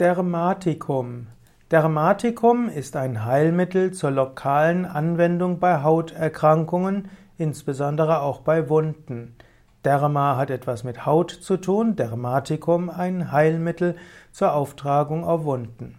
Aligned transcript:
Dermatikum. 0.00 1.26
Dermatikum 1.70 2.70
ist 2.70 2.96
ein 2.96 3.26
Heilmittel 3.26 3.92
zur 3.92 4.10
lokalen 4.10 4.86
Anwendung 4.86 5.58
bei 5.58 5.82
Hauterkrankungen, 5.82 7.10
insbesondere 7.36 8.22
auch 8.22 8.40
bei 8.40 8.70
Wunden. 8.70 9.36
Derma 9.84 10.38
hat 10.38 10.48
etwas 10.48 10.84
mit 10.84 11.04
Haut 11.04 11.30
zu 11.30 11.58
tun, 11.58 11.96
Dermatikum 11.96 12.88
ein 12.88 13.30
Heilmittel 13.30 13.94
zur 14.32 14.54
Auftragung 14.54 15.22
auf 15.22 15.44
Wunden. 15.44 15.98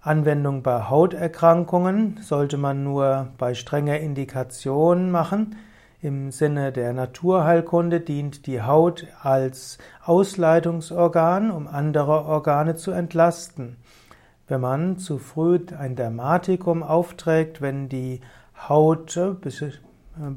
Anwendung 0.00 0.64
bei 0.64 0.90
Hauterkrankungen 0.90 2.18
sollte 2.22 2.56
man 2.56 2.82
nur 2.82 3.28
bei 3.38 3.54
strenger 3.54 4.00
Indikation 4.00 5.12
machen. 5.12 5.54
Im 6.02 6.30
Sinne 6.30 6.72
der 6.72 6.92
Naturheilkunde 6.92 8.00
dient 8.00 8.46
die 8.46 8.60
Haut 8.60 9.06
als 9.22 9.78
Ausleitungsorgan, 10.04 11.50
um 11.50 11.66
andere 11.66 12.26
Organe 12.26 12.76
zu 12.76 12.90
entlasten. 12.90 13.78
Wenn 14.46 14.60
man 14.60 14.98
zu 14.98 15.16
früh 15.18 15.58
ein 15.76 15.96
Dermatikum 15.96 16.82
aufträgt, 16.82 17.62
wenn 17.62 17.88
die 17.88 18.20
Haut 18.68 19.16
äh, 19.16 19.32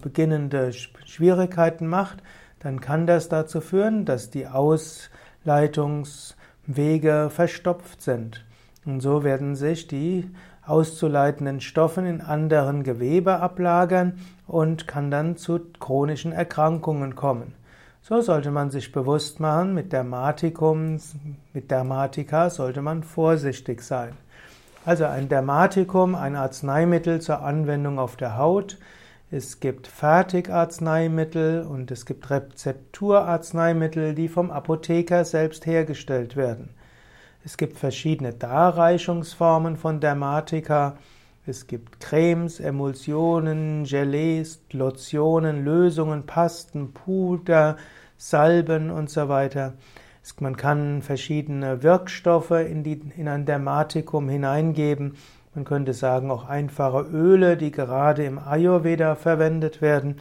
beginnende 0.01 0.71
Schwierigkeiten 0.71 1.87
macht, 1.87 2.23
dann 2.59 2.79
kann 2.79 3.05
das 3.05 3.27
dazu 3.27 3.59
führen, 3.59 4.05
dass 4.05 4.29
die 4.29 4.47
Ausleitungswege 4.47 7.29
verstopft 7.29 8.01
sind. 8.01 8.45
Und 8.85 9.01
so 9.01 9.25
werden 9.25 9.55
sich 9.55 9.87
die 9.87 10.31
auszuleitenden 10.69 11.61
Stoffen 11.61 12.05
in 12.05 12.21
anderen 12.21 12.83
Gewebe 12.83 13.39
ablagern 13.39 14.19
und 14.47 14.87
kann 14.87 15.11
dann 15.11 15.37
zu 15.37 15.59
chronischen 15.79 16.31
Erkrankungen 16.31 17.15
kommen. 17.15 17.53
So 18.01 18.21
sollte 18.21 18.49
man 18.49 18.71
sich 18.71 18.91
bewusst 18.91 19.39
machen, 19.39 19.73
mit 19.73 19.93
Dermatikum, 19.93 20.97
mit 21.53 21.69
Dermatika 21.69 22.49
sollte 22.49 22.81
man 22.81 23.03
vorsichtig 23.03 23.81
sein. 23.81 24.13
Also 24.85 25.05
ein 25.05 25.29
Dermatikum, 25.29 26.15
ein 26.15 26.35
Arzneimittel 26.35 27.21
zur 27.21 27.43
Anwendung 27.43 27.99
auf 27.99 28.15
der 28.15 28.37
Haut. 28.37 28.77
Es 29.29 29.59
gibt 29.59 29.85
Fertigarzneimittel 29.85 31.61
und 31.61 31.91
es 31.91 32.05
gibt 32.07 32.29
Rezepturarzneimittel, 32.31 34.15
die 34.15 34.27
vom 34.27 34.49
Apotheker 34.49 35.25
selbst 35.25 35.67
hergestellt 35.67 36.35
werden. 36.35 36.69
Es 37.49 37.57
gibt 37.57 37.79
verschiedene 37.79 38.31
Darreichungsformen 38.31 39.75
von 39.75 39.99
Dermatika. 39.99 40.97
Es 41.47 41.65
gibt 41.65 41.99
Cremes, 41.99 42.59
Emulsionen, 42.59 43.85
Gelees, 43.85 44.61
Lotionen, 44.71 45.65
Lösungen, 45.65 46.27
Pasten, 46.27 46.93
Puder, 46.93 47.77
Salben 48.17 48.91
und 48.91 49.09
so 49.09 49.29
weiter. 49.29 49.73
Man 50.39 50.57
kann 50.57 51.01
verschiedene 51.01 51.81
Wirkstoffe 51.81 52.51
in, 52.51 52.83
die, 52.83 53.01
in 53.17 53.27
ein 53.27 53.47
Dermatikum 53.47 54.29
hineingeben. 54.29 55.15
Man 55.55 55.65
könnte 55.65 55.95
sagen, 55.95 56.29
auch 56.29 56.47
einfache 56.47 57.01
Öle, 57.01 57.57
die 57.57 57.71
gerade 57.71 58.25
im 58.25 58.37
Ayurveda 58.37 59.15
verwendet 59.15 59.81
werden, 59.81 60.17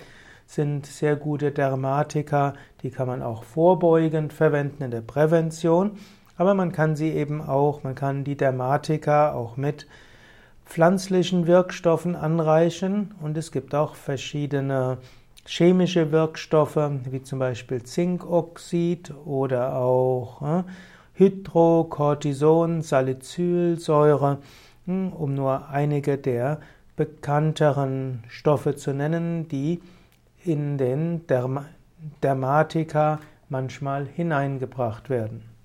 sind 0.46 0.86
sehr 0.86 1.14
gute 1.16 1.52
Dermatika. 1.52 2.54
Die 2.82 2.90
kann 2.90 3.06
man 3.06 3.20
auch 3.20 3.44
vorbeugend 3.44 4.32
verwenden 4.32 4.82
in 4.82 4.90
der 4.90 5.02
Prävention. 5.02 5.98
Aber 6.38 6.54
man 6.54 6.72
kann 6.72 6.94
sie 6.94 7.10
eben 7.10 7.42
auch, 7.42 7.82
man 7.82 7.96
kann 7.96 8.22
die 8.22 8.36
Dermatika 8.36 9.32
auch 9.32 9.56
mit 9.56 9.86
pflanzlichen 10.64 11.46
Wirkstoffen 11.48 12.14
anreichen 12.14 13.14
und 13.20 13.36
es 13.36 13.50
gibt 13.50 13.74
auch 13.74 13.96
verschiedene 13.96 14.98
chemische 15.44 16.12
Wirkstoffe, 16.12 16.78
wie 17.10 17.22
zum 17.22 17.40
Beispiel 17.40 17.82
Zinkoxid 17.82 19.12
oder 19.24 19.76
auch 19.76 20.42
äh, 20.42 20.62
Hydrocortison, 21.14 22.82
Salicylsäure, 22.82 24.38
hm, 24.86 25.12
um 25.12 25.34
nur 25.34 25.68
einige 25.70 26.18
der 26.18 26.60
bekannteren 26.96 28.22
Stoffe 28.28 28.76
zu 28.76 28.92
nennen, 28.92 29.48
die 29.48 29.80
in 30.44 30.78
den 30.78 31.26
Derm 31.26 31.64
Dermatika 32.22 33.18
manchmal 33.48 34.06
hineingebracht 34.06 35.10
werden. 35.10 35.57